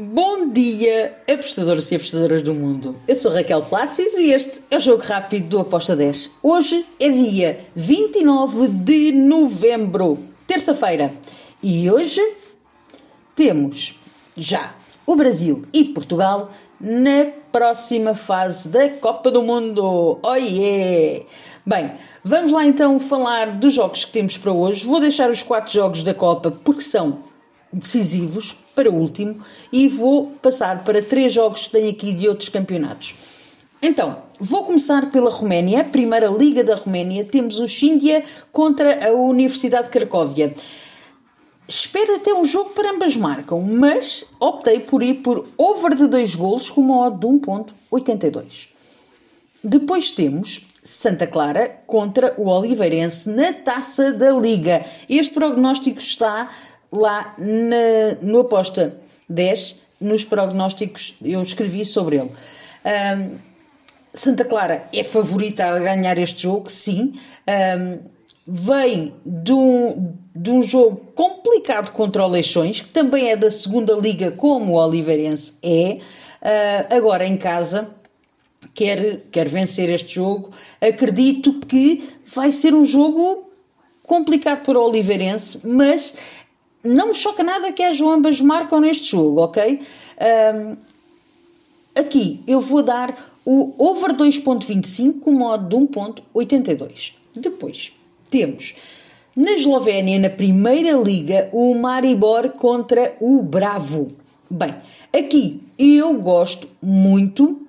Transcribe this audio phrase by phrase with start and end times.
[0.00, 2.94] Bom dia, apostadores e apostadoras do mundo.
[3.08, 6.34] Eu sou Raquel Plácido e este é o Jogo Rápido do Aposta 10.
[6.40, 10.16] Hoje é dia 29 de novembro,
[10.46, 11.12] terça-feira.
[11.60, 12.24] E hoje
[13.34, 13.96] temos
[14.36, 14.72] já
[15.04, 20.20] o Brasil e Portugal na próxima fase da Copa do Mundo.
[20.22, 21.24] Oh yeah!
[21.66, 21.90] Bem,
[22.22, 24.86] vamos lá então falar dos jogos que temos para hoje.
[24.86, 27.26] Vou deixar os quatro jogos da Copa porque são
[27.72, 29.42] decisivos para o último
[29.72, 33.14] e vou passar para três jogos que tenho aqui de outros campeonatos.
[33.80, 37.24] Então, vou começar pela Roménia, primeira Liga da Roménia.
[37.24, 40.52] Temos o Xindia contra a Universidade de Cracóvia.
[41.68, 46.34] Espero até um jogo para ambas marcam, mas optei por ir por over de 2
[46.34, 48.68] golos com uma odd de 1.82.
[49.62, 54.84] Depois temos Santa Clara contra o Oliveirense na Taça da Liga.
[55.08, 56.48] Este prognóstico está
[56.92, 62.30] lá na, no aposta 10, nos prognósticos, eu escrevi sobre ele.
[62.84, 63.36] Um,
[64.14, 67.14] Santa Clara é favorita a ganhar este jogo, sim.
[67.46, 67.98] Um,
[68.46, 73.92] vem de um, de um jogo complicado contra o Leixões, que também é da segunda
[73.94, 75.98] liga, como o Oliveirense é.
[76.40, 77.88] Uh, agora em casa,
[78.74, 80.50] quer, quer vencer este jogo.
[80.80, 83.50] Acredito que vai ser um jogo
[84.04, 86.14] complicado para o Oliveirense, mas
[86.84, 89.80] não me choca nada que as ambas marcam neste jogo, ok?
[90.54, 90.76] Um,
[91.94, 97.14] aqui eu vou dar o over 2.25 com modo de 1.82.
[97.34, 97.92] Depois
[98.30, 98.74] temos
[99.34, 104.08] na Eslovénia, na primeira liga, o Maribor contra o Bravo.
[104.50, 104.74] Bem,
[105.16, 107.60] aqui eu gosto muito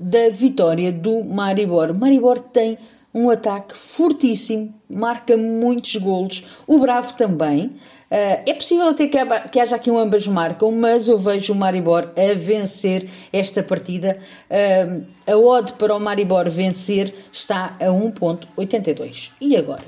[0.00, 1.92] da vitória do Maribor.
[1.92, 2.76] Maribor tem
[3.14, 6.44] um ataque fortíssimo, marca muitos golos.
[6.66, 7.66] O Bravo também.
[7.66, 9.18] Uh, é possível até que,
[9.50, 14.18] que, haja aqui um ambas marcam, mas eu vejo o Maribor a vencer esta partida.
[14.50, 19.30] Uh, a odd para o Maribor vencer está a 1.82.
[19.40, 19.84] E agora?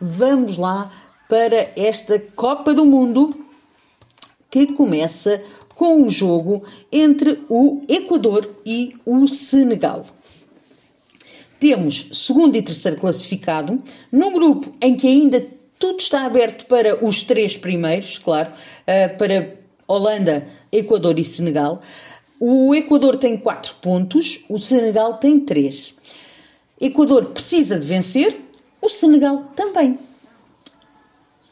[0.00, 0.90] Vamos lá
[1.28, 3.30] para esta Copa do Mundo
[4.50, 5.42] que começa
[5.74, 10.04] com o jogo entre o Equador e o Senegal
[11.62, 13.80] temos segundo e terceiro classificado,
[14.10, 15.46] num grupo em que ainda
[15.78, 18.50] tudo está aberto para os três primeiros, claro,
[18.84, 19.54] eh, para
[19.86, 21.80] Holanda, Equador e Senegal.
[22.40, 25.94] O Equador tem 4 pontos, o Senegal tem 3.
[26.80, 28.40] Equador precisa de vencer,
[28.80, 30.00] o Senegal também.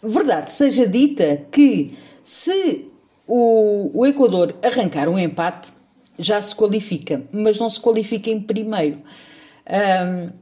[0.02, 1.92] Verdade seja dita que
[2.24, 2.86] se
[3.28, 5.72] o, o Equador arrancar um empate,
[6.18, 9.00] já se qualifica, mas não se qualifica em primeiro.
[9.70, 10.32] Um,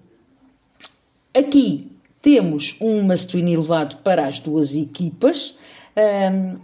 [1.38, 1.84] aqui
[2.22, 5.56] temos um must-win elevado para as duas equipas.
[5.96, 6.58] Um,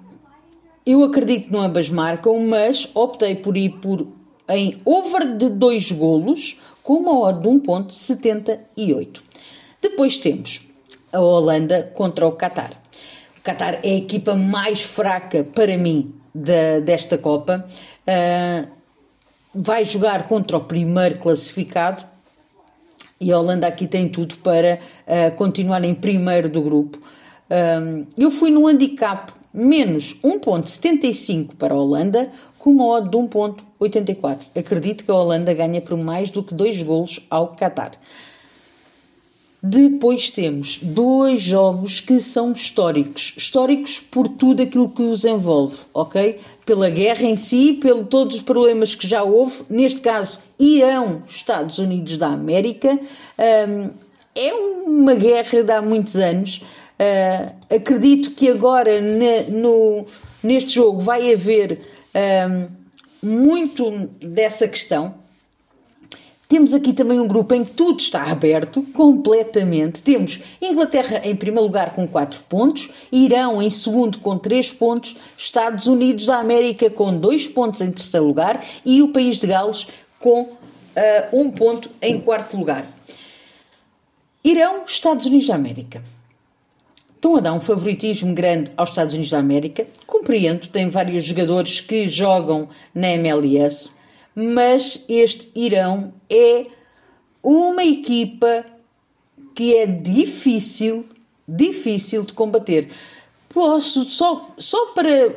[0.87, 4.09] eu acredito que ambas marcam, mas optei por ir por
[4.49, 9.23] em over de 2 golos com uma odd de 1.78.
[9.81, 10.67] Depois temos
[11.13, 12.73] a Holanda contra o Qatar.
[13.39, 16.15] O Qatar é a equipa mais fraca para mim
[16.85, 17.67] desta Copa.
[18.07, 18.69] Uh,
[19.55, 22.14] vai jogar contra o primeiro classificado
[23.25, 26.99] e a Holanda aqui tem tudo para uh, continuar em primeiro do grupo.
[27.51, 34.47] Um, eu fui no handicap menos 1.75 para a Holanda, com uma odd de 1.84.
[34.55, 37.93] Acredito que a Holanda ganha por mais do que dois golos ao Qatar.
[39.67, 43.33] Depois temos dois jogos que são históricos.
[43.35, 46.39] Históricos por tudo aquilo que os envolve, ok?
[46.67, 49.63] Pela guerra em si, por todos os problemas que já houve.
[49.71, 53.01] Neste caso, Irão, Estados Unidos da América.
[53.39, 53.89] Um,
[54.35, 56.59] é uma guerra de há muitos anos.
[57.01, 60.05] Uh, acredito que agora ne, no,
[60.43, 61.81] neste jogo vai haver
[62.15, 62.69] um,
[63.23, 65.24] muito dessa questão
[66.55, 70.01] temos aqui também um grupo em que tudo está aberto, completamente.
[70.01, 75.89] Temos Inglaterra em primeiro lugar com 4 pontos, Irão em segundo com 3 pontos, Estados
[75.89, 79.89] Unidos da América com 2 pontos em terceiro lugar e o País de Gales
[80.21, 80.49] com 1 uh,
[81.33, 82.87] um ponto em quarto lugar.
[84.45, 86.05] Irão, Estados Unidos da América.
[87.17, 89.89] Estão a dar um favoritismo grande aos Estados Unidos da América.
[90.07, 94.04] Compreendo, tem vários jogadores que jogam na MLS
[94.35, 96.67] mas este Irão é
[97.43, 98.65] uma equipa
[99.55, 101.05] que é difícil,
[101.47, 102.91] difícil de combater.
[103.49, 105.31] Posso, só, só para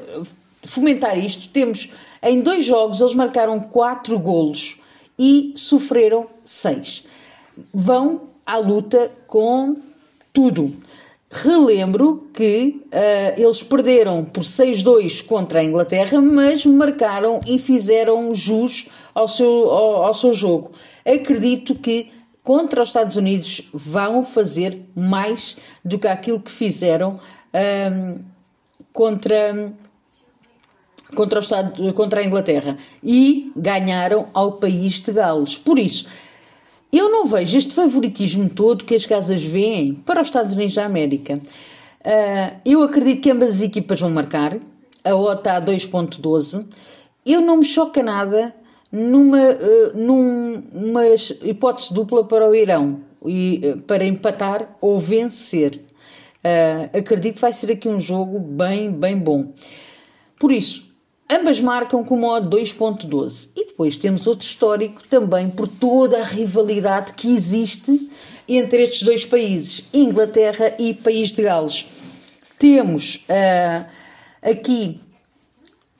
[0.63, 1.91] fomentar isto, temos
[2.23, 4.77] em dois jogos eles marcaram quatro golos
[5.19, 7.03] e sofreram seis.
[7.73, 9.77] Vão à luta com
[10.33, 10.75] tudo.
[11.29, 18.87] Relembro que uh, eles perderam por 6-2 contra a Inglaterra, mas marcaram e fizeram jus
[19.13, 20.71] ao seu, ao, ao seu jogo.
[21.05, 22.09] Acredito que
[22.41, 27.19] contra os Estados Unidos vão fazer mais do que aquilo que fizeram
[27.91, 28.19] um,
[28.93, 29.73] contra,
[31.13, 35.57] contra, o Estado, contra a Inglaterra e ganharam ao país de Gales.
[35.57, 36.07] Por isso,
[36.91, 40.85] eu não vejo este favoritismo todo que as casas veem para os Estados Unidos da
[40.85, 41.35] América.
[41.35, 44.57] Uh, eu acredito que ambas as equipas vão marcar.
[45.03, 46.65] A OTA a 2.12.
[47.25, 48.55] Eu não me choca nada
[48.91, 49.97] numa, uh,
[50.73, 51.01] numa
[51.43, 55.81] hipótese dupla para o Irão, e, uh, para empatar ou vencer.
[56.97, 59.51] Acredito que vai ser aqui um jogo bem, bem bom.
[60.39, 60.86] Por isso,
[61.29, 63.49] ambas marcam com o modo 2.12.
[63.55, 68.09] E depois temos outro histórico também por toda a rivalidade que existe
[68.47, 71.85] entre estes dois países, Inglaterra e País de Gales.
[72.57, 73.85] Temos uh,
[74.41, 74.99] aqui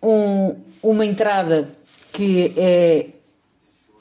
[0.01, 1.69] um, uma entrada
[2.12, 3.07] que é,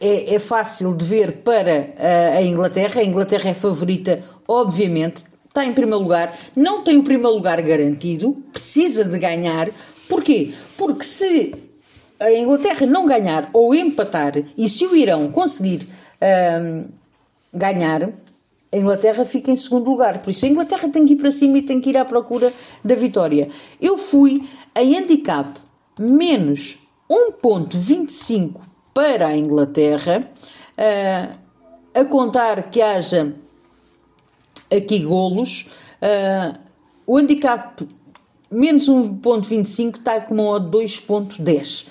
[0.00, 1.92] é, é, fácil de ver para
[2.36, 3.00] a Inglaterra.
[3.00, 8.42] A Inglaterra é favorita, obviamente, está em primeiro lugar, não tem o primeiro lugar garantido,
[8.52, 9.68] precisa de ganhar.
[10.08, 10.52] Porquê?
[10.76, 11.54] Porque se
[12.20, 15.88] a Inglaterra não ganhar ou empatar e se o Irão conseguir
[16.22, 16.86] hum,
[17.52, 18.10] ganhar,
[18.72, 20.18] a Inglaterra fica em segundo lugar.
[20.22, 22.52] Por isso a Inglaterra tem que ir para cima e tem que ir à procura
[22.84, 23.48] da vitória.
[23.80, 24.42] Eu fui
[24.74, 25.58] em handicap
[25.98, 26.78] menos
[27.10, 28.60] 1.25
[28.92, 30.20] para a Inglaterra,
[30.78, 31.36] uh,
[31.94, 33.34] a contar que haja
[34.74, 35.68] aqui golos.
[36.02, 36.58] Uh,
[37.06, 37.86] o handicap
[38.50, 41.86] menos 1.25 está com uma 2.10.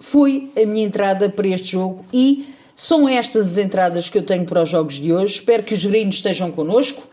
[0.00, 4.44] Foi a minha entrada para este jogo e são estas as entradas que eu tenho
[4.44, 5.34] para os jogos de hoje.
[5.34, 7.06] Espero que os gringos estejam connosco.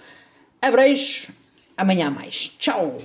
[0.62, 1.30] Abreijos,
[1.78, 2.52] amanhã mais.
[2.58, 2.98] Tchau!